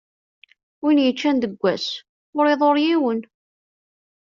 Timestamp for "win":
0.83-1.03